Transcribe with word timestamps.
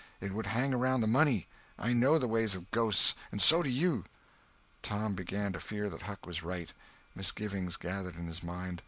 It 0.19 0.31
would 0.33 0.47
hang 0.47 0.71
round 0.73 1.03
the 1.03 1.07
money. 1.07 1.47
I 1.77 1.93
know 1.93 2.17
the 2.17 2.27
ways 2.27 2.55
of 2.55 2.71
ghosts, 2.71 3.13
and 3.31 3.39
so 3.39 3.61
do 3.61 3.69
you." 3.69 4.03
Tom 4.81 5.13
began 5.13 5.53
to 5.53 5.59
fear 5.59 5.91
that 5.91 6.01
Huck 6.01 6.25
was 6.25 6.41
right. 6.41 6.73
Mis 7.13 7.31
givings 7.31 7.77
gathered 7.77 8.15
in 8.15 8.25
his 8.25 8.41
mind. 8.41 8.79